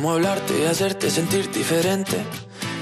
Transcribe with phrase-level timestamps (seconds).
[0.00, 2.16] cómo hablarte y hacerte sentir diferente.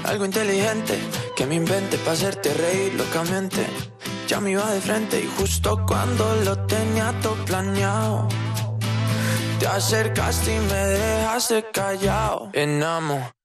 [0.05, 0.97] Algo inteligente
[1.35, 3.67] que me invente para hacerte reír locamente.
[4.29, 8.29] Ya me iba de frente y justo cuando lo tenía todo planeado.
[9.59, 12.51] Te acercaste y me dejaste callado.
[12.53, 13.38] Enamorado.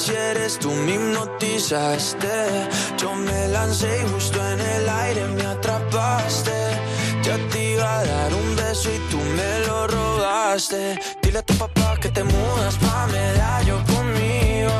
[0.00, 2.68] Así eres tú me hipnotizaste.
[2.96, 6.58] Yo me lancé y justo en el aire me atrapaste.
[7.22, 10.98] Ya te iba a dar un beso y tú me lo robaste.
[11.22, 14.72] Dile a tu papá que te mudas pa' medallo conmigo.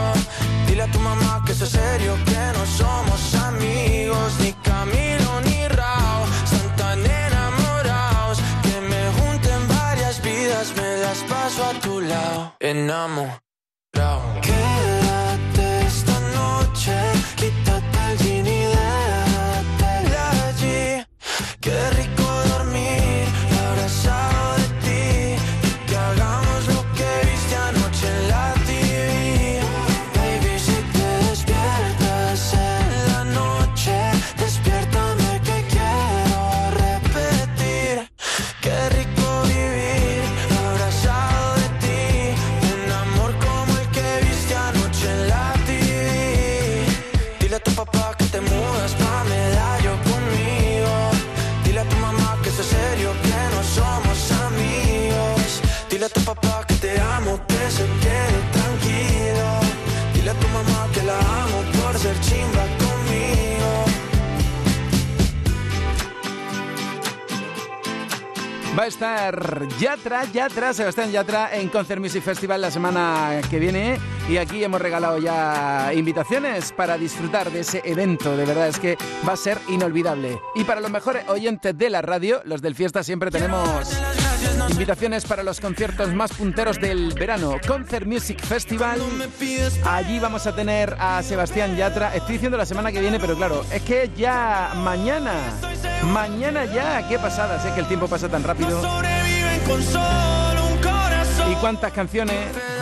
[0.67, 6.25] Dile a tu mamá que es serio, que no somos amigos, ni Camilo ni Rao.
[6.65, 12.55] Están enamorados que me junten varias vidas, me las paso a tu lado.
[12.61, 14.30] Enamorado.
[21.61, 22.10] Qué rico
[69.81, 73.99] Yatra, Yatra, Sebastián Yatra en Concert Music Festival la semana que viene
[74.29, 78.99] y aquí hemos regalado ya invitaciones para disfrutar de ese evento, de verdad es que
[79.27, 80.39] va a ser inolvidable.
[80.55, 83.91] Y para los mejores oyentes de la radio, los del Fiesta siempre tenemos
[84.71, 89.01] invitaciones para los conciertos más punteros del verano, Concert Music Festival.
[89.87, 93.65] Allí vamos a tener a Sebastián Yatra, estoy diciendo la semana que viene, pero claro,
[93.73, 95.33] es que ya mañana,
[96.05, 98.83] mañana ya, qué pasada, sé que el tiempo pasa tan rápido.
[101.51, 102.39] Y cuántas canciones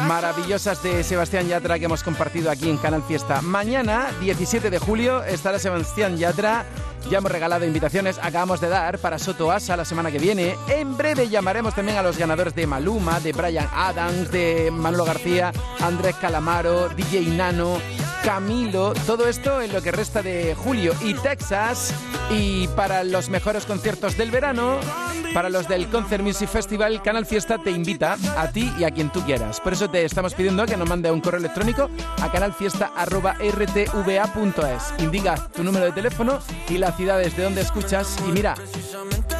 [0.06, 3.40] maravillosas de Sebastián Yatra que hemos compartido aquí en Canal Fiesta.
[3.42, 6.64] Mañana, 17 de julio, estará Sebastián Yatra.
[7.10, 10.56] Ya hemos regalado invitaciones, acabamos de dar para Soto Asa la semana que viene.
[10.68, 15.52] En breve llamaremos también a los ganadores de Maluma, de Brian Adams, de Manolo García,
[15.80, 17.78] Andrés Calamaro, DJ Nano,
[18.24, 18.92] Camilo.
[19.06, 21.94] Todo esto en lo que resta de julio y Texas.
[22.30, 24.78] Y para los mejores conciertos del verano,
[25.32, 29.10] para los del Concert Music Festival, Canal Fiesta te invita a ti y a quien
[29.10, 29.60] tú quieras.
[29.60, 31.88] Por eso te estamos pidiendo que nos mande un correo electrónico
[32.20, 34.94] a canalfiesta.rtva.es.
[34.98, 36.38] Indica tu número de teléfono
[36.68, 38.16] y las ciudades de donde escuchas.
[38.26, 38.54] Y mira,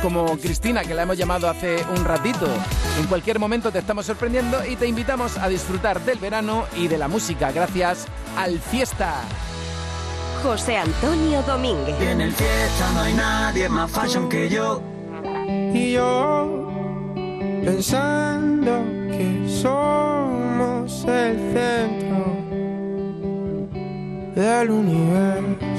[0.02, 2.46] como Cristina, que la hemos llamado hace un ratito,
[3.00, 6.98] en cualquier momento te estamos sorprendiendo y te invitamos a disfrutar del verano y de
[6.98, 8.06] la música gracias
[8.36, 9.14] al Fiesta.
[10.42, 11.98] José Antonio Domínguez.
[12.02, 14.82] En el fiesta no hay nadie más fashion que yo.
[15.72, 16.70] Y yo
[17.64, 22.08] pensando que somos el centro
[24.36, 25.77] del universo.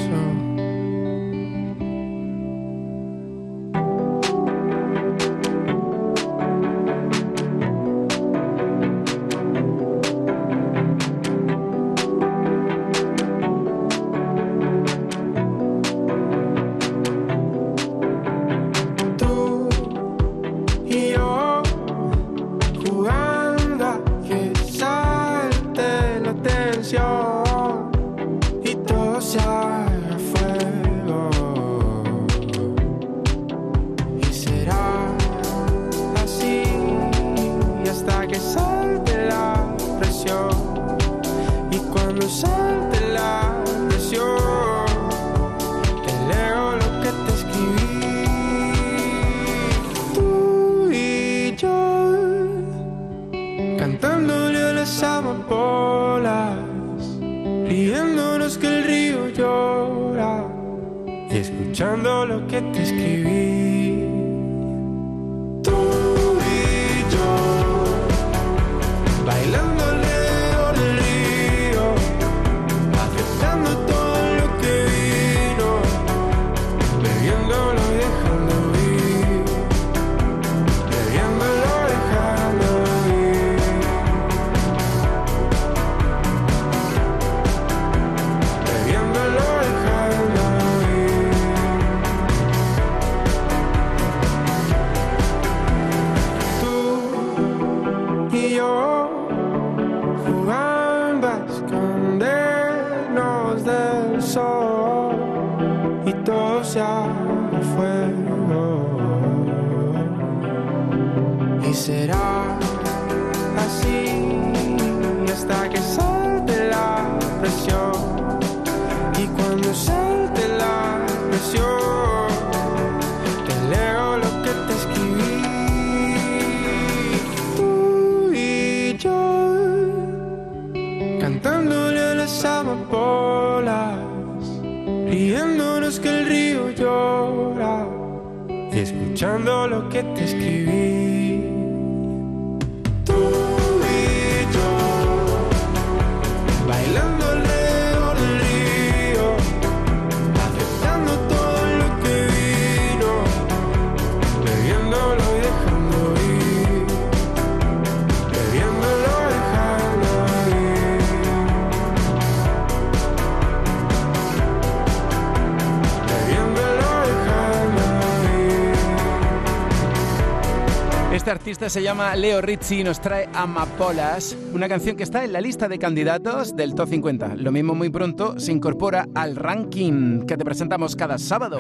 [171.50, 175.42] Artista se llama Leo Rizzi y nos trae Amapolas, una canción que está en la
[175.42, 177.38] lista de candidatos del Top 50.
[177.38, 181.60] Lo mismo muy pronto se incorpora al ranking que te presentamos cada sábado.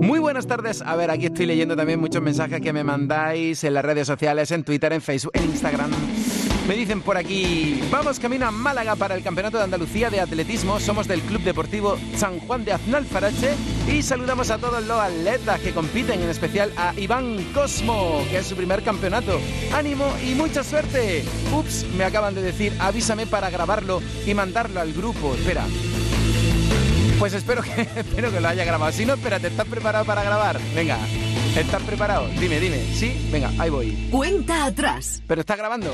[0.00, 0.82] Muy buenas tardes.
[0.82, 4.52] A ver, aquí estoy leyendo también muchos mensajes que me mandáis en las redes sociales,
[4.52, 5.90] en Twitter, en Facebook, en Instagram.
[6.68, 10.78] Me dicen por aquí, vamos camino a Málaga para el Campeonato de Andalucía de Atletismo.
[10.78, 13.54] Somos del Club Deportivo San Juan de Aznalfarache
[13.88, 18.46] y saludamos a todos los atletas que compiten, en especial a Iván Cosmo, que es
[18.46, 19.40] su primer campeonato.
[19.74, 21.24] Ánimo y mucha suerte.
[21.52, 25.34] Ups, me acaban de decir, avísame para grabarlo y mandarlo al grupo.
[25.34, 25.64] Espera.
[27.18, 28.92] Pues espero que, espero que lo haya grabado.
[28.92, 30.60] Si no, espérate, ¿estás preparado para grabar?
[30.76, 30.98] Venga,
[31.56, 32.28] ¿estás preparado?
[32.38, 32.84] Dime, dime.
[32.94, 33.28] ¿Sí?
[33.32, 34.08] Venga, ahí voy.
[34.12, 35.22] Cuenta atrás.
[35.26, 35.92] ¿Pero está grabando?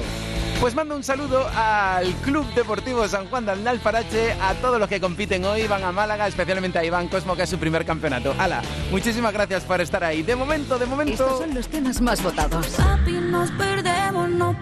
[0.60, 5.00] Pues mando un saludo al Club Deportivo San Juan de Alnalfarache, a todos los que
[5.00, 8.34] compiten hoy, van a Málaga, especialmente a Iván Cosmo, que es su primer campeonato.
[8.38, 8.62] ¡Hala!
[8.90, 10.24] Muchísimas gracias por estar ahí.
[10.24, 11.12] De momento, de momento...
[11.12, 12.66] Estos son los temas más votados.
[12.70, 14.56] Papi, nos perdemos, nos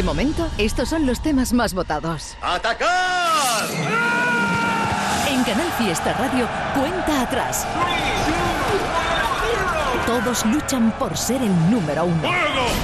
[0.00, 2.34] De momento, estos son los temas más votados.
[2.40, 3.68] ¡Atacar!
[5.28, 7.66] En Canal Fiesta Radio, cuenta atrás.
[10.06, 12.30] Todos luchan por ser el número uno.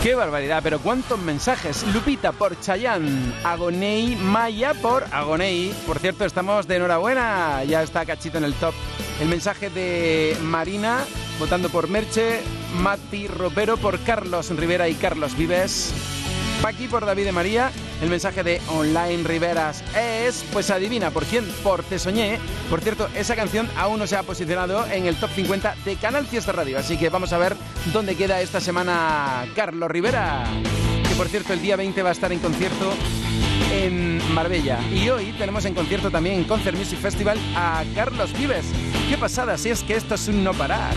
[0.03, 0.61] ¡Qué barbaridad!
[0.63, 1.87] Pero cuántos mensajes.
[1.95, 5.73] Lupita por Chayán, Agonei, Maya por Agonei.
[5.87, 7.65] Por cierto, estamos de enhorabuena.
[7.65, 8.75] Ya está Cachito en el top.
[9.23, 10.99] El mensaje de Marina,
[11.39, 12.43] votando por Merche,
[12.83, 15.95] Mati Ropero por Carlos Rivera y Carlos Vives.
[16.67, 17.71] Paqui por David de María.
[18.03, 21.45] El mensaje de Online Riveras es, pues adivina, ¿por quién?
[21.63, 22.41] Por Te Soñé.
[22.69, 26.27] Por cierto, esa canción aún no se ha posicionado en el top 50 de Canal
[26.27, 26.77] Fiesta Radio.
[26.77, 27.57] Así que vamos a ver
[27.93, 30.43] dónde queda esta semana Carlos Rivera.
[31.09, 32.93] Que por cierto, el día 20 va a estar en concierto
[33.73, 34.81] en Marbella.
[34.93, 38.67] Y hoy tenemos en concierto también en Concert Music Festival a Carlos Vives.
[39.09, 39.57] ¡Qué pasada!
[39.57, 40.97] Si es que esto es un no parar.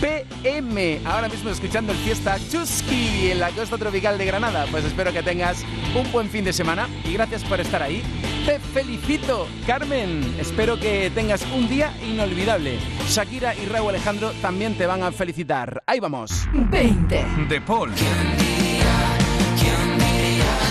[0.00, 4.66] PM, ahora mismo escuchando el fiesta Chusky en la costa tropical de Granada.
[4.70, 8.02] Pues espero que tengas un buen fin de semana y gracias por estar ahí.
[8.44, 10.36] Te felicito, Carmen.
[10.38, 12.78] Espero que tengas un día inolvidable.
[13.08, 15.82] Shakira y Raúl Alejandro también te van a felicitar.
[15.86, 16.46] Ahí vamos.
[16.52, 17.24] 20.
[17.48, 17.92] De Paul.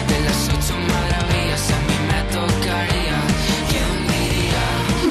[0.08, 3.18] De las ocho maravillas a mí me tocaría.
[3.70, 4.08] ¿Quién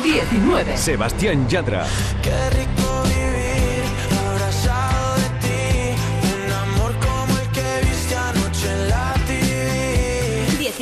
[0.02, 0.23] diría?
[0.30, 0.76] 19.
[0.76, 1.87] Sebastián Yatra.
[2.23, 2.84] Qué rico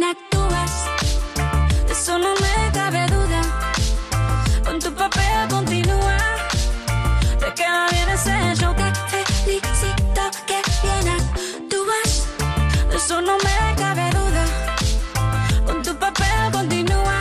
[0.00, 0.86] bien actúas.
[1.86, 3.42] De eso no me cabe duda.
[4.64, 6.16] Con tu papel continúa.
[7.38, 8.74] Te queda bien ese show.
[8.74, 8.92] Te
[9.44, 12.26] felicito que bien actúas.
[12.88, 14.44] De eso no me cabe duda.
[15.66, 17.20] Con tu papel continúa.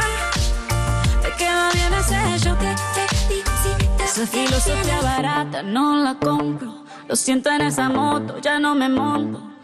[1.24, 2.56] Te queda bien ese show.
[2.58, 2.76] Te
[3.18, 6.84] felicito Esa filosofía barata no la compro.
[7.08, 9.50] Lo siento en esa moto, ya no me monto.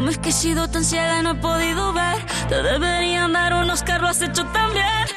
[0.00, 2.24] cómo es que he sido tan ciega y no he podido ver.
[2.48, 5.09] Te deberían dar unos carros, has hecho también.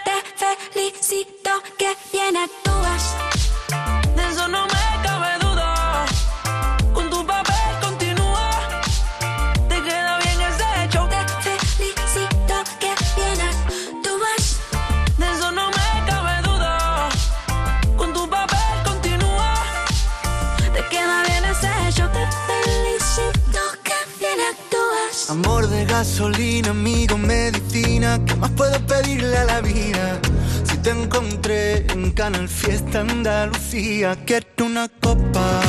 [26.04, 28.20] Gasolina, amigo, medicina.
[28.26, 30.20] ¿Qué más puedo pedirle a la vida?
[30.66, 35.62] Si te encontré en Canal Fiesta Andalucía, quiero una copa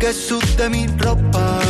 [0.00, 1.60] que sude mi ropa.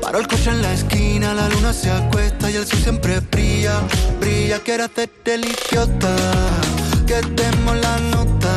[0.00, 3.74] Paro el coche en la esquina, la luna se acuesta y el sol siempre brilla,
[4.18, 4.58] brilla.
[4.60, 6.16] Quiero hacerte el idiota,
[7.06, 8.54] que demos la nota.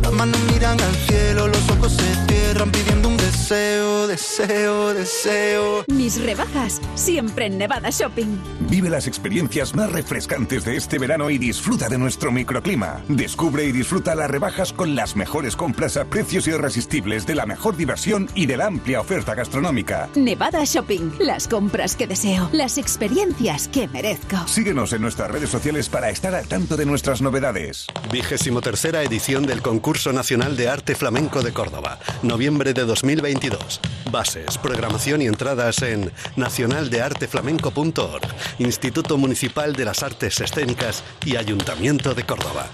[0.00, 5.84] Las manos miran al cielo, los ojos se pidiendo un deseo, deseo, deseo.
[5.88, 8.38] Mis rebajas, siempre en Nevada Shopping.
[8.70, 13.02] Vive las experiencias más refrescantes de este verano y disfruta de nuestro microclima.
[13.08, 17.76] Descubre y disfruta las rebajas con las mejores compras a precios irresistibles de la mejor
[17.76, 20.08] diversión y de la amplia oferta gastronómica.
[20.14, 24.48] Nevada Shopping, las compras que deseo, las experiencias que merezco.
[24.48, 27.86] Síguenos en nuestras redes sociales para estar al tanto de nuestras novedades.
[28.10, 31.98] Vigésimo tercera edición del Concurso Nacional de Arte Flamenco de Córdoba,
[32.38, 33.80] noviembre de 2022.
[34.12, 38.22] Bases, programación y entradas en nacionaldearteflamenco.org,
[38.60, 42.68] Instituto Municipal de las Artes Escénicas y Ayuntamiento de Córdoba.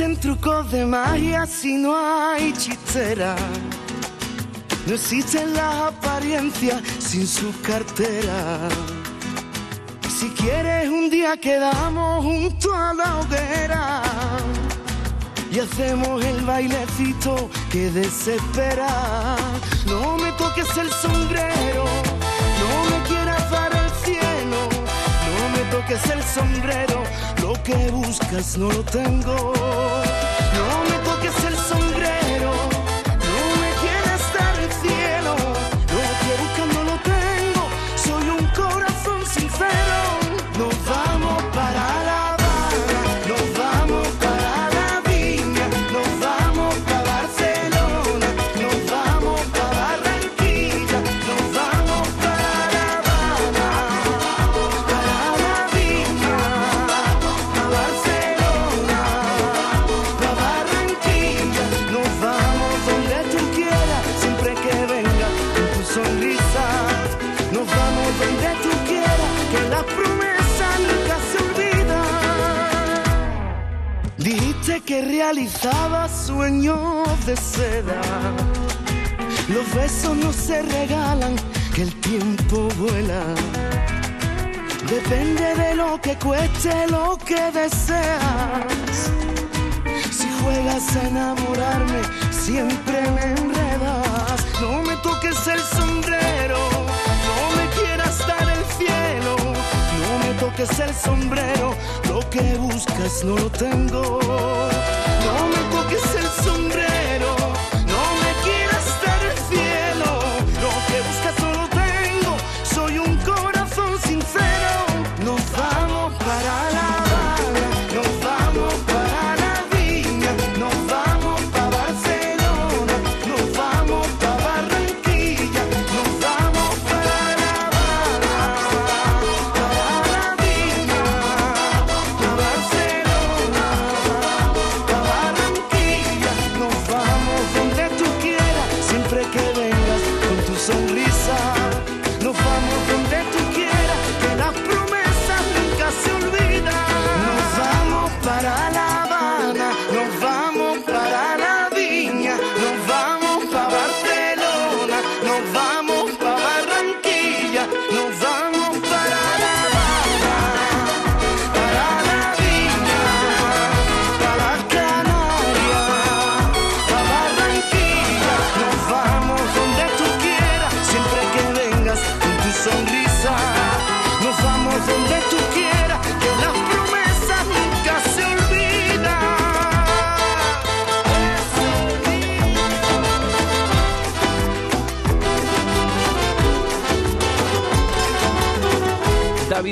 [0.00, 3.36] Existen trucos de magia si no hay chistera.
[4.86, 8.68] No existen las apariencias sin su cartera.
[10.08, 14.02] Si quieres un día quedamos junto a la hoguera
[15.52, 19.36] y hacemos el bailecito que desespera.
[19.84, 21.84] No me toques el sombrero,
[22.60, 24.68] no me quieras dar el cielo,
[25.36, 27.02] no me toques el sombrero,
[27.50, 29.52] lo que buscas no lo tengo.
[75.32, 78.00] realizaba sueños de seda.
[79.48, 81.36] Los besos no se regalan,
[81.72, 83.22] que el tiempo vuela.
[84.88, 88.96] Depende de lo que cueste lo que deseas.
[90.10, 94.38] Si juegas a enamorarme, siempre me enredas.
[94.60, 96.58] No me toques el sombrero,
[97.28, 99.36] no me quieras dar el cielo.
[100.02, 101.76] No me toques el sombrero,
[102.08, 104.18] lo que buscas no lo tengo.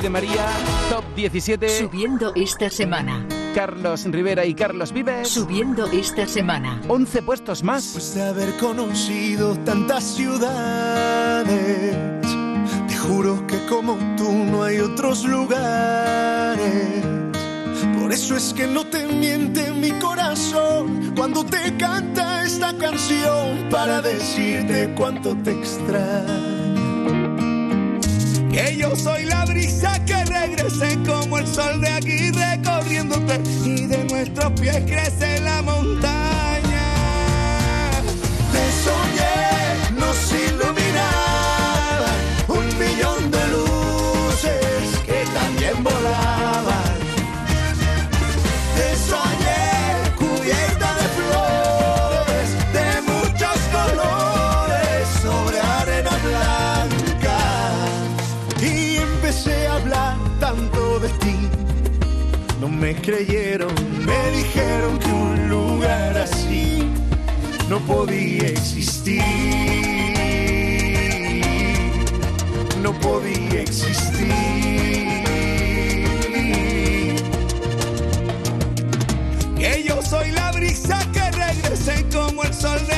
[0.09, 0.47] de María,
[0.89, 1.69] top 17.
[1.69, 3.27] Subiendo esta semana.
[3.55, 5.29] Carlos Rivera y Carlos Vives.
[5.29, 6.81] Subiendo esta semana.
[6.89, 7.83] 11 puestos más.
[7.83, 11.95] Después de haber conocido tantas ciudades,
[12.89, 17.05] te juro que como tú no hay otros lugares.
[18.01, 24.01] Por eso es que no te miente mi corazón cuando te canta esta canción para
[24.01, 26.68] decirte cuánto te extraño
[28.59, 34.05] que yo soy la brisa que regrese como el sol de Aguirre corriéndote y de
[34.05, 36.18] nuestros pies crece la montaña.
[63.09, 63.73] creyeron,
[64.05, 66.87] me dijeron que un lugar así
[67.67, 69.23] no podía existir.
[72.83, 74.29] No podía existir.
[79.57, 82.98] Que yo soy la brisa que regrese como el sol de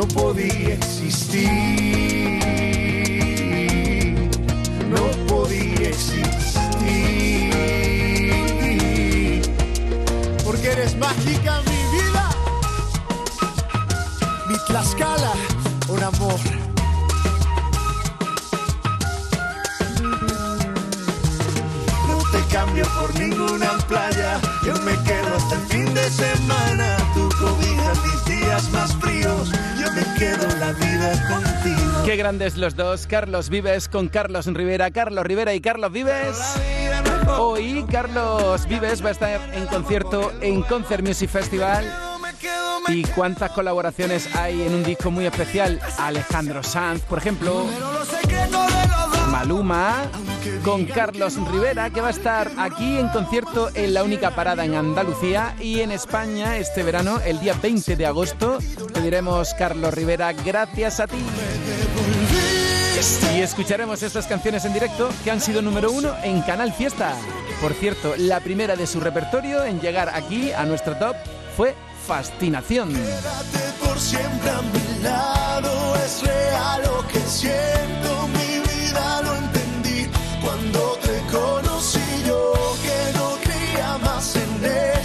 [0.00, 1.50] no podía existir,
[4.88, 7.52] no podía existir,
[10.42, 12.30] porque eres mágica mi vida,
[14.48, 15.32] mi Tlaxcala,
[15.88, 16.40] un amor.
[22.08, 26.99] No te cambio por ninguna playa, yo me quedo hasta el fin de semana.
[30.20, 32.02] quedo la vida contigo.
[32.04, 36.38] Qué grandes los dos, Carlos Vives con Carlos Rivera, Carlos Rivera y Carlos Vives.
[37.38, 41.90] Hoy Carlos Vives va a estar en concierto en Concert Music Festival.
[42.88, 45.80] Y cuántas colaboraciones hay en un disco muy especial.
[45.98, 47.64] Alejandro Sanz, por ejemplo.
[49.30, 50.02] Maluma
[50.64, 54.74] con Carlos Rivera, que va a estar aquí en concierto en la única parada en
[54.74, 58.58] Andalucía y en España este verano, el día 20 de agosto.
[58.92, 61.18] Te diremos, Carlos Rivera, gracias a ti.
[63.34, 67.14] Y escucharemos estas canciones en directo que han sido número uno en Canal Fiesta.
[67.60, 71.16] Por cierto, la primera de su repertorio en llegar aquí a nuestro top
[71.56, 71.74] fue
[72.06, 72.92] Fascinación.
[80.72, 82.00] Cuando te conocí.
[82.26, 82.52] Yo
[82.82, 84.99] que no creía más en esto,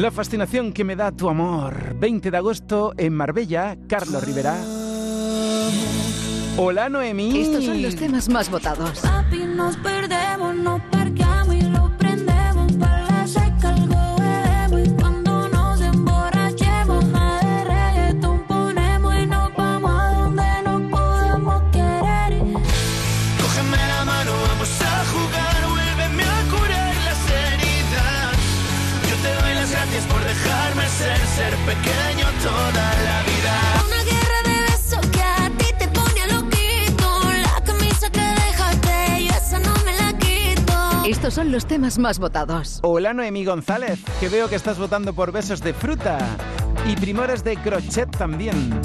[0.00, 1.94] La fascinación que me da tu amor.
[1.94, 4.56] 20 de agosto en Marbella, Carlos Rivera.
[6.56, 7.38] Hola Noemí.
[7.38, 9.00] Estos son los temas más votados.
[9.00, 10.56] Papi, nos perdemos,
[41.30, 42.80] Estos son los temas más votados.
[42.82, 46.18] Hola Noemí González, que veo que estás votando por besos de fruta
[46.88, 48.80] y primores de crochet también.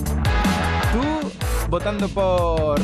[0.94, 1.32] Tú
[1.72, 2.80] votando por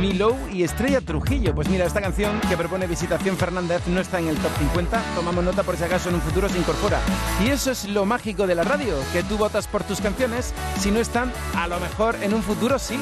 [0.00, 1.54] Milo y Estrella Trujillo.
[1.54, 5.02] Pues mira, esta canción que propone Visitación Fernández no está en el top 50.
[5.14, 7.00] Tomamos nota por si acaso en un futuro se incorpora.
[7.44, 10.54] Y eso es lo mágico de la radio, que tú votas por tus canciones.
[10.78, 12.98] Si no están, a lo mejor en un futuro sí.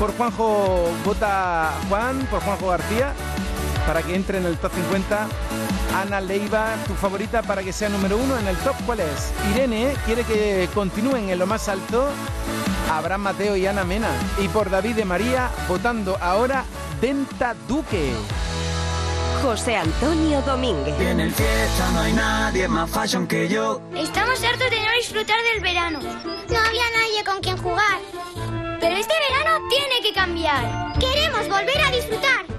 [0.00, 3.12] Por Juanjo vota Juan, por Juanjo García,
[3.86, 5.28] para que entre en el top 50.
[5.94, 9.32] Ana Leiva, tu favorita para que sea número uno en el top, ¿cuál es?
[9.52, 12.08] Irene quiere que continúen en lo más alto.
[12.90, 14.10] Abraham Mateo y Ana Mena.
[14.38, 16.64] Y por David de María, votando ahora
[17.00, 18.12] Denta Duque.
[19.42, 20.98] José Antonio Domínguez.
[21.00, 23.80] En el fiesta no hay nadie más fashion que yo.
[23.94, 26.00] Estamos hartos de no disfrutar del verano.
[26.00, 27.98] No había nadie con quien jugar.
[28.80, 30.98] Pero este verano tiene que cambiar.
[30.98, 32.55] Queremos volver a disfrutar.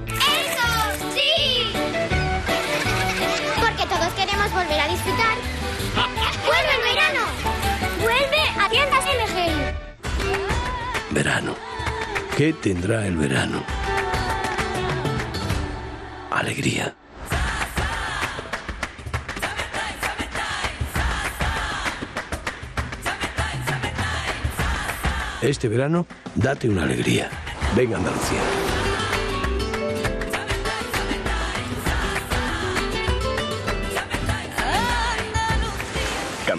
[4.67, 5.37] Volver a disfrutar.
[6.45, 7.21] ¡Vuelve el verano!
[8.01, 9.51] ¡Vuelve a tiendas MGI!
[11.11, 11.55] Verano.
[12.35, 13.63] ¿Qué tendrá el verano?
[16.31, 16.95] Alegría.
[25.41, 27.29] Este verano, date una alegría.
[27.75, 28.41] Venga Andalucía.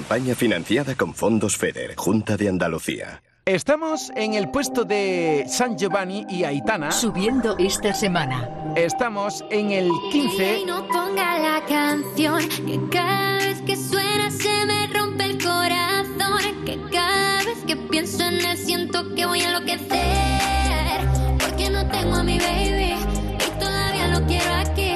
[0.09, 3.23] Campaña financiada con fondos FEDER, Junta de Andalucía.
[3.44, 6.90] Estamos en el puesto de San Giovanni y Aitana.
[6.92, 8.49] Subiendo esta semana.
[8.75, 10.61] Estamos en el 15.
[10.61, 16.64] Y no ponga la canción que cada vez que suena se me rompe el corazón.
[16.64, 21.01] Que cada vez que pienso en él siento que voy a enloquecer.
[21.38, 24.92] Porque no tengo a mi baby y todavía lo quiero aquí.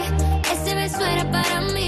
[0.51, 1.82] Ese beso era para mí,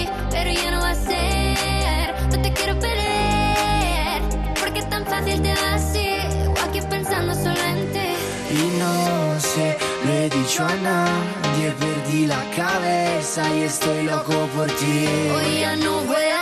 [8.55, 11.73] y no se lo he dicho a nadie.
[11.79, 15.07] Perdí la cabeza y estoy loco por ti.
[15.35, 16.34] Hoy ya no voy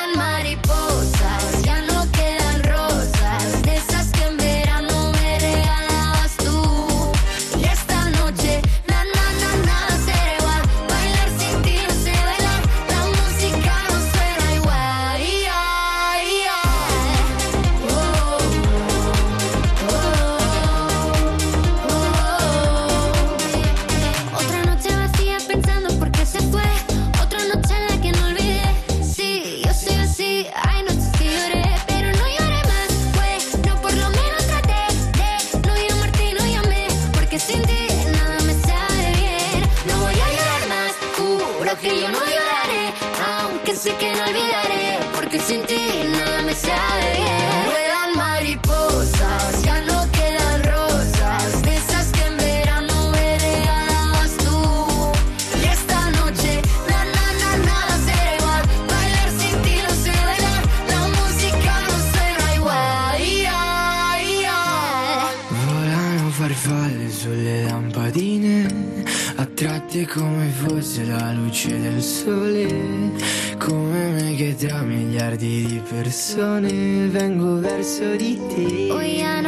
[76.12, 78.92] persone vengo verso di te.
[78.92, 79.41] Hoy ya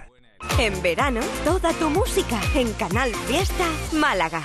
[0.58, 4.42] En verano, toda tu música en Canal Fiesta Málaga.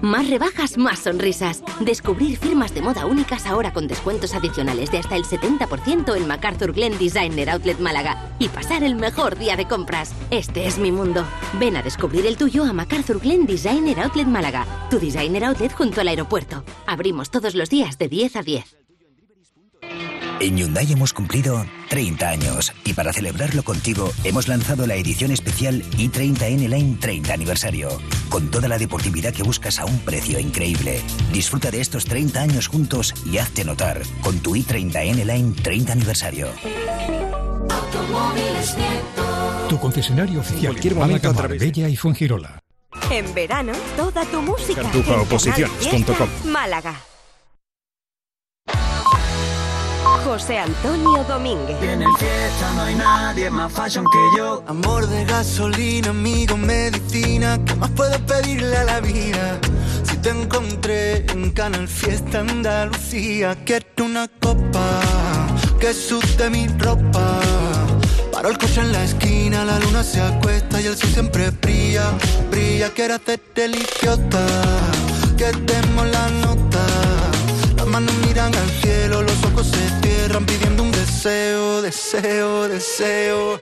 [0.00, 1.62] Más rebajas, más sonrisas.
[1.80, 6.72] Descubrir firmas de moda únicas ahora con descuentos adicionales de hasta el 70% en MacArthur
[6.72, 8.34] Glen Designer Outlet Málaga.
[8.38, 10.12] Y pasar el mejor día de compras.
[10.30, 11.24] Este es mi mundo.
[11.58, 14.66] Ven a descubrir el tuyo a MacArthur Glen Designer Outlet Málaga.
[14.90, 16.64] Tu designer outlet junto al aeropuerto.
[16.86, 18.81] Abrimos todos los días de 10 a 10.
[20.42, 25.84] En Hyundai hemos cumplido 30 años y para celebrarlo contigo hemos lanzado la edición especial
[25.92, 27.88] i30N Line 30 aniversario,
[28.28, 31.00] con toda la deportividad que buscas a un precio increíble.
[31.32, 36.48] Disfruta de estos 30 años juntos y hazte notar con tu i30N Line 30 aniversario.
[39.68, 42.58] Tu concesionario oficial cualquier en momento Málaga, a través- Marbella y Fuengirola.
[43.10, 46.94] En verano, toda tu música Canal Fiesta Málaga.
[50.32, 51.76] José Antonio Domínguez.
[51.82, 54.64] En el fiesta no hay nadie más fashion que yo.
[54.66, 57.62] Amor de gasolina, amigo, medicina.
[57.66, 59.58] ¿Qué más puedo pedirle a la vida?
[60.04, 65.02] Si te encontré en Canal Fiesta Andalucía, quiero una copa
[65.78, 67.38] que sude mi ropa.
[68.32, 72.04] Paro el coche en la esquina, la luna se acuesta y el sol siempre brilla,
[72.50, 72.88] brilla.
[72.88, 74.46] Quiero hacerte el idiota,
[75.36, 77.21] que demos la nota.
[77.92, 83.58] Manos miran al cielo, los ojos se cierran pidiendo un deseo, deseo, deseo.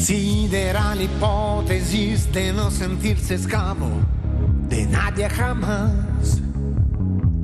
[0.00, 3.88] Sidera l'ipotesi de no sentirse esclavo
[4.68, 6.40] de nadie jamás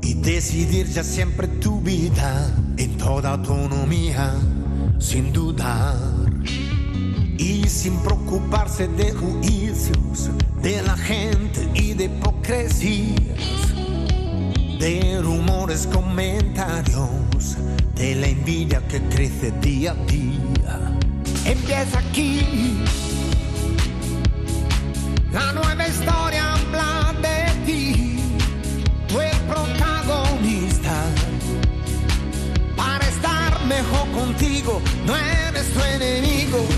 [0.02, 4.34] y decidir ya siempre tu vida en toda autonomía,
[4.98, 6.27] sin dudar
[7.38, 10.30] y sin preocuparse de juicios
[10.62, 13.38] de la gente y de hipocresías,
[14.78, 17.56] de rumores, comentarios,
[17.94, 20.98] de la envidia que crece día a día.
[21.44, 22.82] Empieza aquí.
[25.32, 28.18] La nueva historia habla de ti.
[29.06, 31.04] Tú el protagonista.
[32.76, 36.77] Para estar mejor contigo, no eres tu enemigo.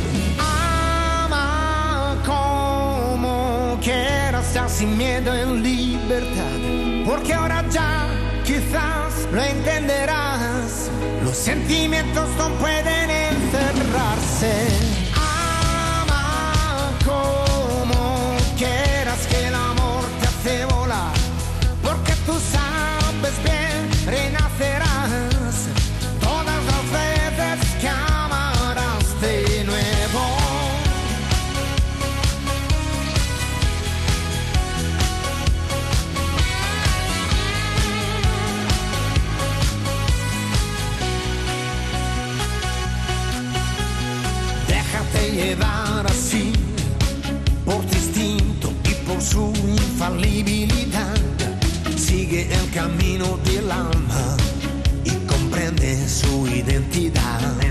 [4.70, 6.61] Sin miedo en libertad.
[7.04, 8.06] Porque ahora ya
[8.44, 10.90] quizás lo entenderás.
[11.24, 13.40] Los sentimientos no pueden encerrar.
[13.52, 14.89] encerrarse.
[45.31, 46.53] Déjate llevar así
[47.64, 51.14] por tu instinto y por su infalibilidad.
[51.97, 54.37] Sigue el camino del alma
[55.05, 57.69] y comprende su identidad.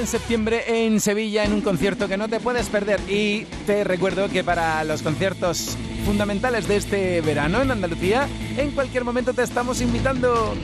[0.00, 3.00] En septiembre en Sevilla en un concierto que no te puedes perder.
[3.08, 9.04] Y te recuerdo que para los conciertos fundamentales de este verano en Andalucía, en cualquier
[9.04, 10.54] momento te estamos invitando.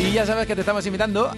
[0.00, 1.30] Y ya sabes que te estamos invitando.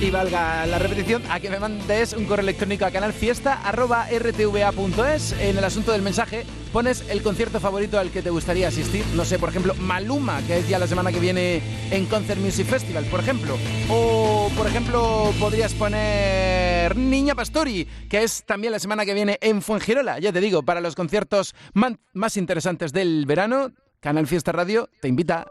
[0.00, 5.32] Y valga la repetición, a que me mandes un correo electrónico a canalfiesta.rtva.es.
[5.32, 9.04] En el asunto del mensaje pones el concierto favorito al que te gustaría asistir.
[9.14, 11.60] No sé, por ejemplo, Maluma, que es ya la semana que viene
[11.90, 13.58] en Concert Music Festival, por ejemplo.
[13.90, 19.60] O, por ejemplo, podrías poner Niña Pastori, que es también la semana que viene en
[19.60, 20.18] Fuengirola.
[20.18, 25.46] Ya te digo, para los conciertos más interesantes del verano, Canal Fiesta Radio te invita.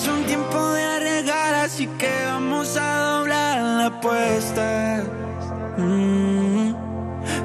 [0.00, 5.04] Es un tiempo de arriesgar, así que vamos a doblar la apuesta.
[5.76, 6.72] Mm.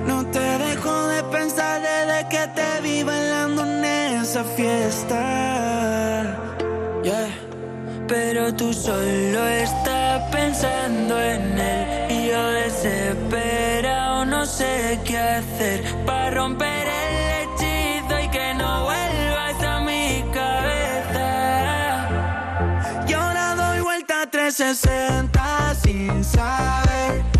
[0.07, 5.19] No te dejo de pensar desde que te vi bailando en esa fiesta.
[7.03, 7.27] Yeah.
[8.07, 16.31] Pero tú solo estás pensando en él y yo desesperado no sé qué hacer para
[16.31, 16.84] romper
[24.55, 27.34] 360 sin saber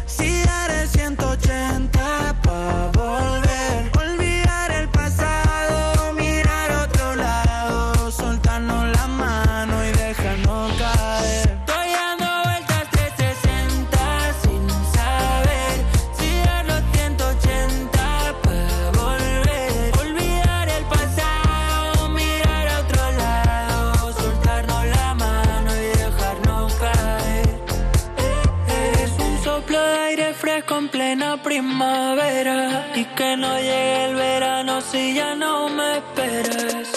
[31.46, 36.90] primavera y que no llegue el verano si ya no me esperas.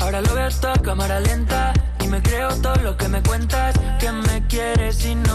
[0.00, 3.74] Ahora lo veo todo a cámara lenta y me creo todo lo que me cuentas
[4.00, 5.25] que me quieres y no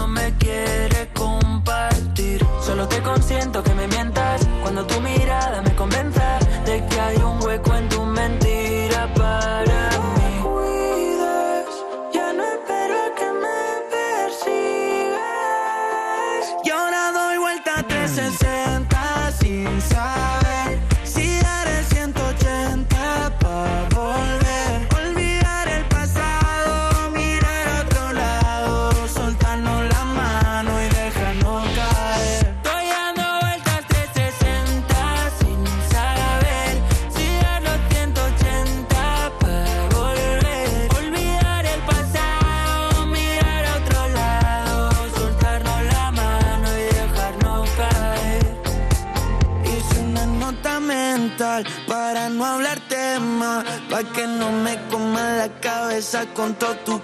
[56.34, 57.01] con todo tu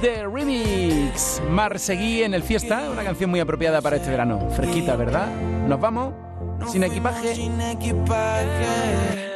[0.00, 1.40] the remix.
[1.50, 4.48] Mar Seguí en el Fiesta, una canción muy apropiada para este verano.
[4.50, 5.28] Fresquita, ¿verdad?
[5.66, 6.14] ¿Nos vamos?
[6.70, 7.34] Sin equipaje.
[7.34, 9.35] Sin equipaje.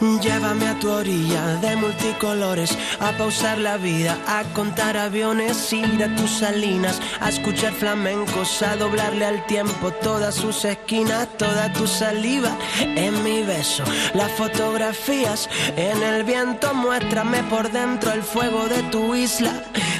[0.00, 6.14] Llévame a tu orilla de multicolores, a pausar la vida, a contar aviones, ir a
[6.16, 12.50] tus salinas, a escuchar flamencos, a doblarle al tiempo todas sus esquinas, toda tu saliva
[12.80, 13.84] en mi beso,
[14.14, 19.52] las fotografías en el viento, muéstrame por dentro el fuego de tu isla.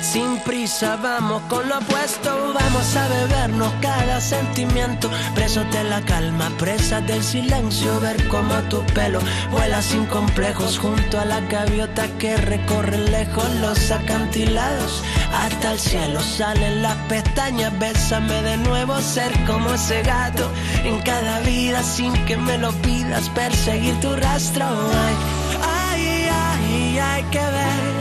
[0.03, 6.51] Sin prisa, vamos con lo opuesto, vamos a bebernos cada sentimiento, presos de la calma,
[6.59, 9.18] presas del silencio, ver cómo tu pelo
[9.51, 16.20] vuela sin complejos junto a la gaviota que recorre lejos los acantilados hasta el cielo
[16.20, 20.51] salen las pestañas bésame de nuevo ser como ese gato
[20.85, 25.14] en cada vida sin que me lo pidas perseguir tu rastro ay
[25.62, 27.95] ay ay hay que ver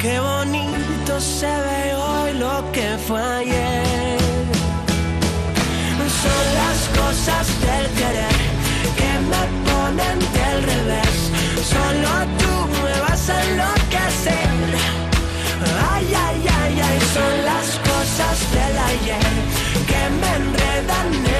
[0.00, 4.18] qué bonito se ve hoy lo que fue ayer.
[6.22, 8.36] Son las cosas del querer
[8.98, 11.14] que me ponen del revés.
[11.72, 12.10] Solo
[12.40, 12.52] tú
[12.84, 14.56] me vas a enloquecer.
[15.92, 19.32] Ay, ay, ay, ay, son las cosas del ayer
[19.90, 21.33] que me enredan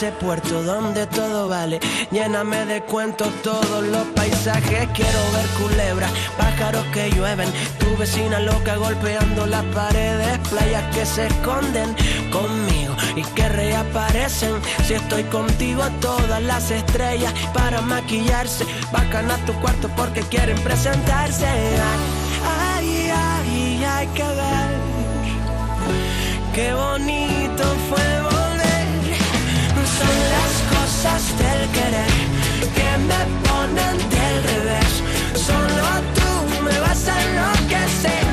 [0.00, 1.78] ese puerto donde todo vale.
[2.10, 4.88] Lléname de cuentos todos los paisajes.
[4.94, 7.50] Quiero ver culebras, pájaros que llueven.
[7.78, 10.38] Tu vecina loca golpeando las paredes.
[10.48, 11.94] Playas que se esconden
[12.32, 14.54] conmigo y que reaparecen.
[14.86, 18.64] Si estoy contigo, todas las estrellas para maquillarse.
[18.92, 21.46] Bajan a tu cuarto porque quieren presentarse.
[21.46, 24.70] Ay, ay, ay, hay que ver.
[26.54, 28.29] Qué bonito fue.
[30.00, 32.14] Son las cosas del querer
[32.76, 34.92] que me ponen del revés.
[35.46, 35.84] Solo
[36.16, 36.30] tú
[36.64, 38.26] me vas a enloquecer.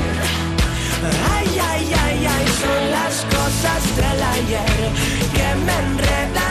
[1.34, 4.80] Ay, ay, ay, ay, son las cosas del ayer
[5.36, 6.47] que me enredan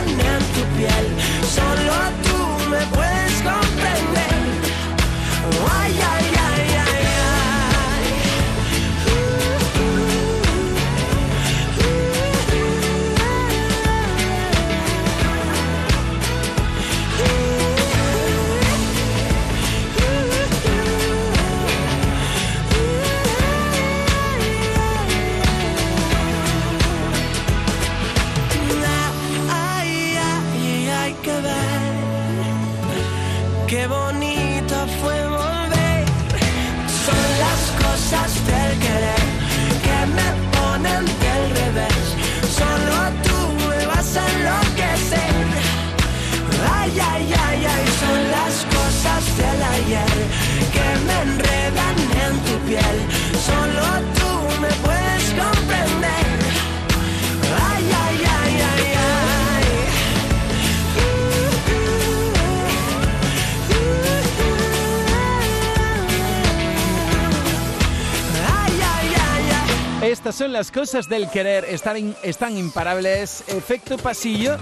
[70.27, 73.45] Estas son las cosas del querer, están, están imparables.
[73.47, 74.57] Efecto pasillo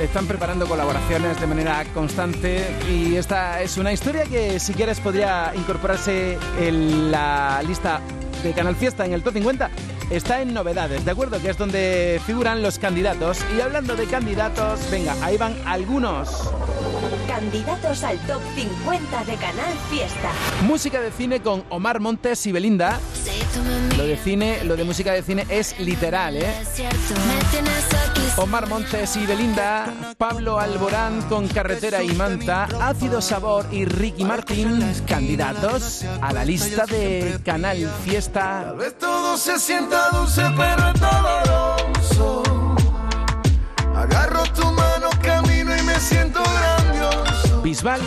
[0.00, 5.52] están preparando colaboraciones de manera constante y esta es una historia que si quieres podría
[5.56, 8.00] incorporarse en la lista
[8.44, 9.70] de Canal Fiesta en el Top 50.
[10.08, 11.42] Está en novedades, ¿de acuerdo?
[11.42, 13.38] Que es donde figuran los candidatos.
[13.56, 16.48] Y hablando de candidatos, venga, ahí van algunos.
[17.32, 20.30] Candidatos al top 50 de Canal Fiesta.
[20.66, 23.00] Música de cine con Omar Montes y Belinda.
[23.96, 26.52] Lo de cine, lo de música de cine es literal, ¿eh?
[28.36, 34.84] Omar Montes y Belinda, Pablo Alborán con Carretera y Manta, Ácido Sabor y Ricky Martín,
[35.06, 38.64] candidatos a la lista de Canal Fiesta.
[38.66, 42.42] Tal vez todo se sienta dulce, pero es doloroso.
[43.96, 44.81] Agarro tu mano,
[46.02, 47.62] siento grandioso.
[47.62, 48.00] Bisbal,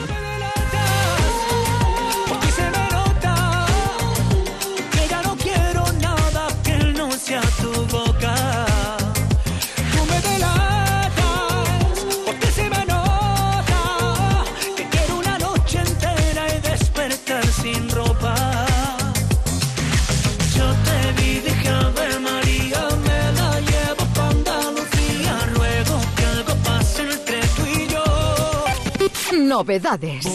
[29.55, 30.25] Novedades.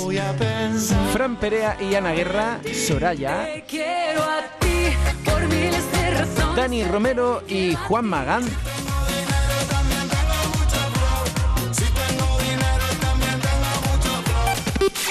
[1.12, 4.86] Fran Perea y Ana Guerra, Soraya, Te quiero a ti
[5.26, 6.56] por miles de razones.
[6.56, 8.44] Dani Romero y Juan Magán.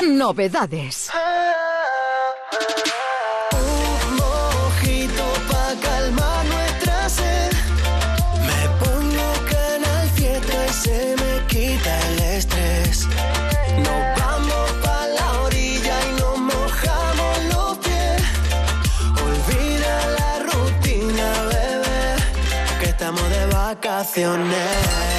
[0.01, 1.11] Novedades.
[23.79, 25.18] Vacaciones.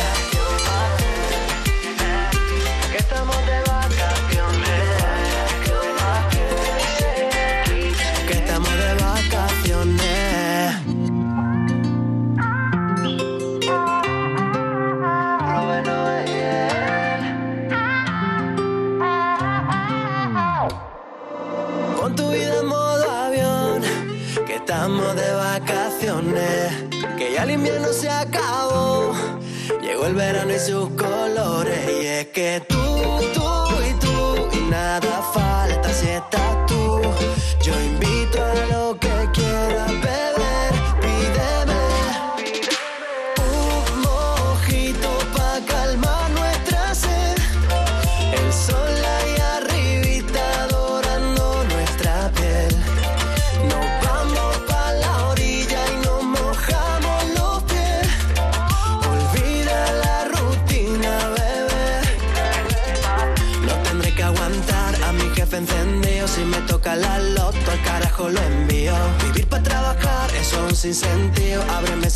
[30.10, 32.60] El verano y sus colores, y es que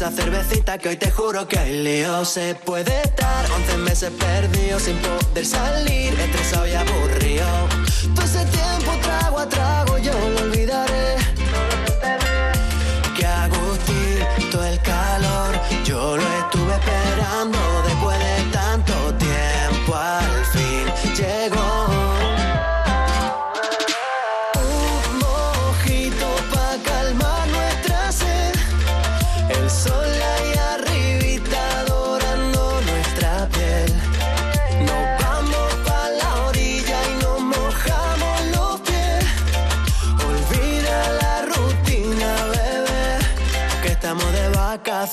[0.05, 2.25] esa cervecita que hoy te juro que hay lío.
[2.27, 7.47] Se puede estar 11 meses perdido sin poder salir, estresado y aburrido.
[8.15, 11.24] Todo ese tiempo trago a trago, yo lo olvidaré.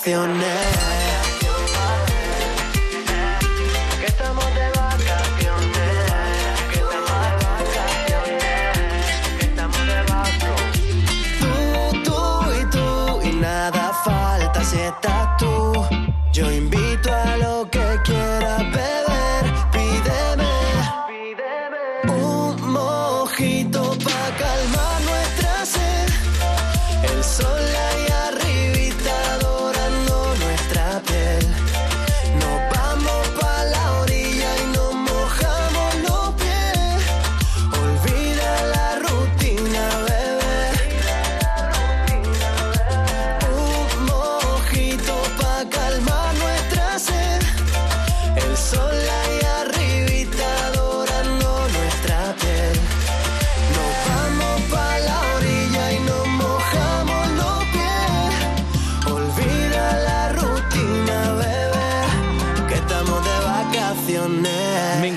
[0.02, 0.82] Vacaciones.
[0.82, 0.91] Que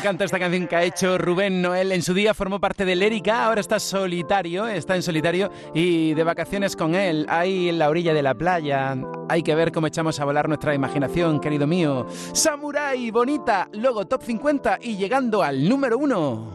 [0.05, 1.90] encanta esta canción que ha hecho Rubén Noel.
[1.90, 6.22] En su día formó parte de Lérica, ahora está solitario, está en solitario y de
[6.22, 8.98] vacaciones con él, ahí en la orilla de la playa.
[9.30, 12.07] Hay que ver cómo echamos a volar nuestra imaginación, querido mío.
[12.34, 16.52] Samurai, bonita, luego top 50 y llegando al número uno.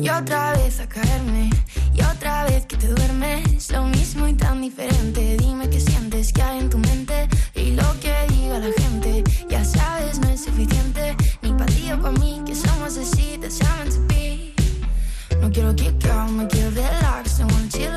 [0.00, 1.50] Y otra vez a caerme,
[1.92, 5.36] y otra vez que te duermes, lo mismo y tan diferente.
[5.38, 7.28] Dime qué sientes que hay en tu mente
[15.56, 17.95] quiero kick out, me quiero relax, no wanna chill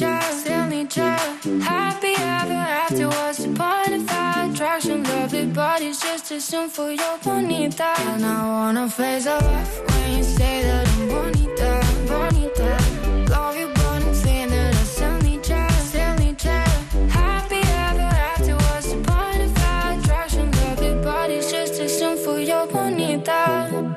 [0.00, 1.60] need you, still need you.
[1.60, 5.02] Happy ever after, what's the point if I attraction?
[5.04, 7.94] Love big bodies just too soon for your bonita.
[7.98, 12.78] And I wanna face off when you say that I'm bonita, bonita.
[13.30, 16.62] Love you, but I'm saying that I still need you, still need you.
[17.08, 20.50] Happy ever after, what's the point if I attraction?
[20.50, 23.96] Love big bodies just too soon for your bonita.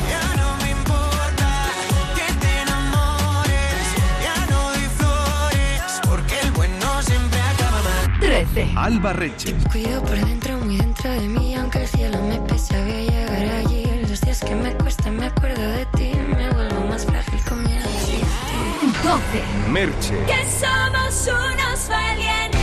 [8.53, 8.73] 11.
[8.75, 9.53] Alba Reche.
[9.71, 11.55] Ten por dentro, muy dentro de mí.
[11.55, 13.85] Aunque el cielo me pesa, voy a llegar allí.
[14.09, 16.11] Los días que me cuesta, me acuerdo de ti.
[16.35, 19.43] Me vuelvo más frágil con mi 12.
[19.69, 20.17] Merche.
[20.25, 22.59] Que somos unos valientes.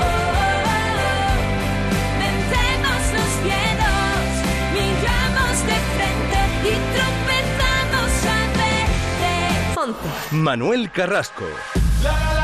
[0.00, 1.34] Oh, oh, oh.
[3.14, 4.32] los miedos.
[4.74, 9.76] Miramos de frente y tropezamos a veces.
[9.76, 10.34] 11.
[10.34, 11.44] Manuel Carrasco.
[12.02, 12.43] La, la.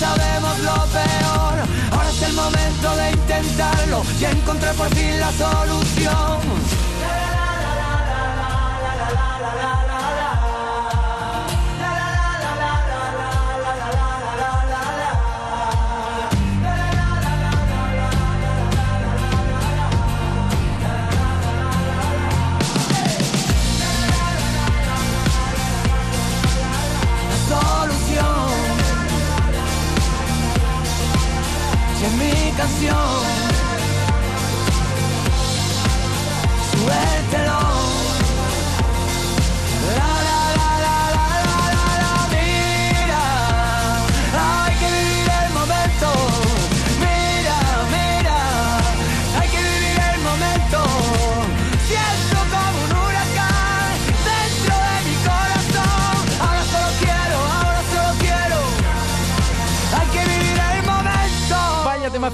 [0.00, 1.54] sabemos lo peor,
[1.92, 6.69] ahora es el momento de intentarlo y encontrar por fin la solución.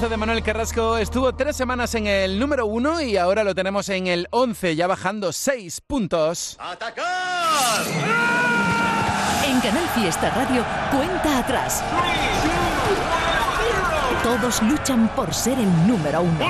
[0.08, 0.96] De Manuel Carrasco.
[0.98, 4.86] Estuvo tres semanas en el número uno y ahora lo tenemos en el 11, ya
[4.86, 6.56] bajando seis puntos.
[9.44, 11.82] En Canal Fiesta Radio, cuenta atrás.
[14.22, 16.46] Todos luchan por ser el número uno.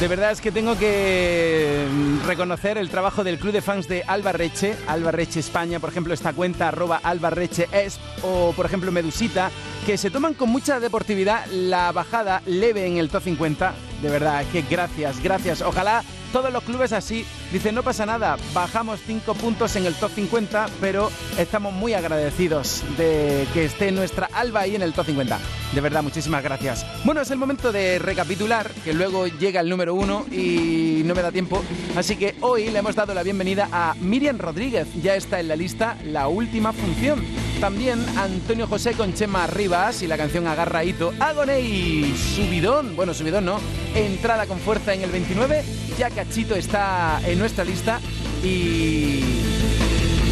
[0.00, 4.02] De verdad es que tengo que mm, reconocer el trabajo del club de fans de
[4.06, 8.64] Alba Reche, Alba Reche España, por ejemplo, esta cuenta arroba Alba Reche es, o por
[8.66, 9.50] ejemplo Medusita,
[9.88, 13.74] que se toman con mucha deportividad la bajada leve en el top 50.
[14.02, 15.62] De verdad, que gracias, gracias.
[15.62, 17.24] Ojalá todos los clubes así.
[17.54, 22.84] Dicen, no pasa nada, bajamos 5 puntos en el top 50, pero estamos muy agradecidos
[22.98, 25.38] de que esté nuestra Alba ahí en el top 50.
[25.72, 26.84] De verdad, muchísimas gracias.
[27.06, 31.22] Bueno, es el momento de recapitular, que luego llega el número uno y no me
[31.22, 31.64] da tiempo.
[31.96, 34.86] Así que hoy le hemos dado la bienvenida a Miriam Rodríguez.
[35.02, 37.24] Ya está en la lista la última función.
[37.60, 41.12] También Antonio José con Chema Rivas y la canción Agarra Hito.
[41.18, 42.94] Agoney, subidón.
[42.94, 43.58] Bueno, subidón no.
[43.96, 45.64] Entrada con fuerza en el 29.
[45.98, 48.00] Ya Cachito está en nuestra lista
[48.44, 49.24] y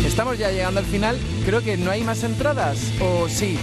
[0.06, 1.18] estamos ya llegando al final.
[1.44, 2.78] Creo que no hay más entradas.
[3.00, 3.58] O sí.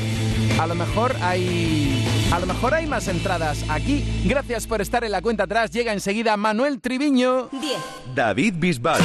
[0.59, 2.05] A lo mejor hay.
[2.33, 4.03] A lo mejor hay más entradas aquí.
[4.25, 5.71] Gracias por estar en la cuenta atrás.
[5.71, 7.47] Llega enseguida Manuel Triviño.
[7.51, 7.77] 10.
[8.13, 9.01] David Bisbal.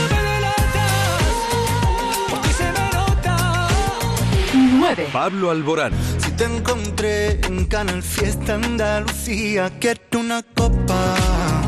[4.96, 5.08] 9.
[5.12, 5.92] Pablo Alborán.
[6.18, 11.14] Si te encontré en Canal Fiesta Andalucía, quiero una copa.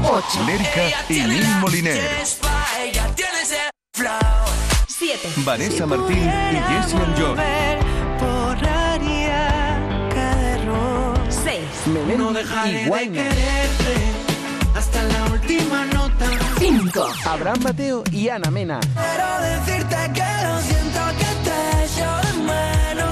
[0.05, 0.25] 8.
[0.47, 1.99] Lérica y Lil Moliner.
[2.83, 3.59] Ella tiene ese
[3.93, 4.11] flow.
[4.89, 5.29] 7.
[5.45, 7.37] Vanessa Martín y Jesse and John.
[8.21, 9.79] Borraría
[10.15, 11.19] cada error.
[11.29, 11.61] 6.
[11.93, 13.13] Melendi No dejaré y de Wayne.
[13.19, 13.97] quererte
[14.75, 16.27] hasta la última nota.
[16.59, 17.07] 5.
[17.27, 18.81] Abraham Mateo y Ana Mena.
[18.81, 20.90] Quiero decirte que lo siento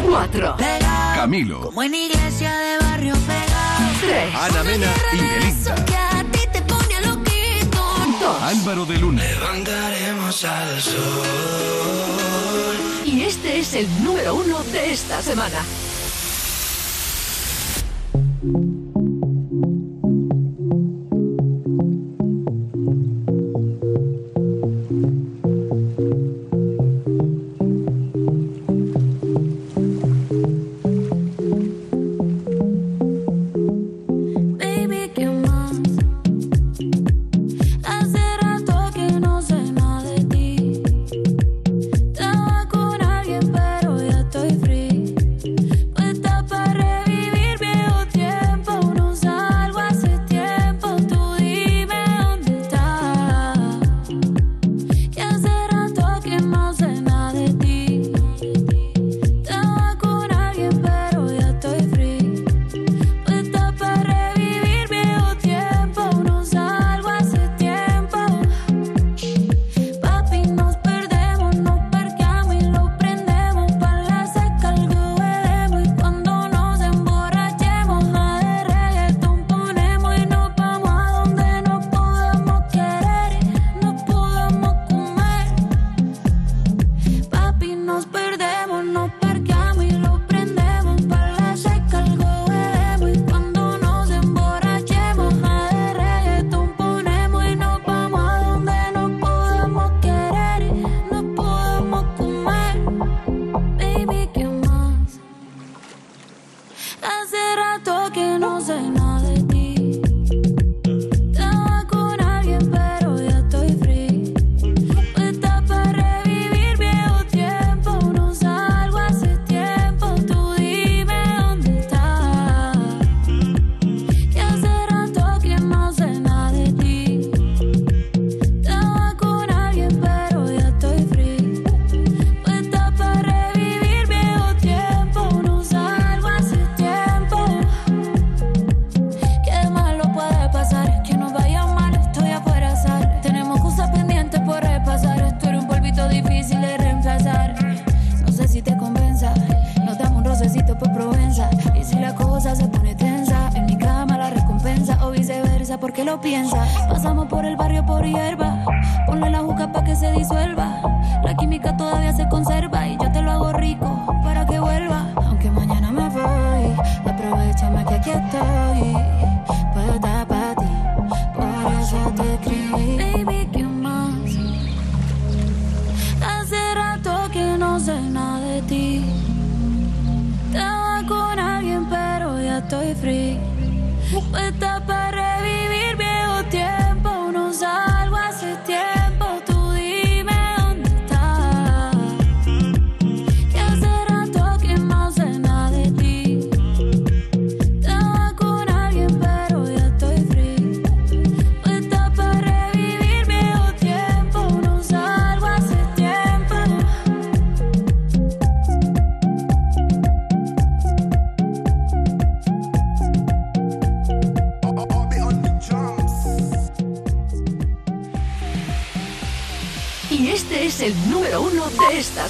[0.08, 0.56] 4.
[0.56, 1.60] Pegado, Camilo.
[1.60, 3.90] como en iglesia de barrio pegado.
[4.00, 4.34] 3.
[4.34, 5.48] Ana Mena y Belinda.
[5.48, 7.78] Eso que a ti te pone loquito.
[8.20, 8.42] 2.
[8.42, 9.22] Álvaro de Luna.
[9.22, 10.96] Levantaremos al sol.
[13.04, 15.62] Y este es el número 1 de esta semana.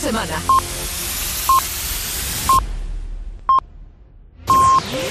[0.08, 0.37] Semana.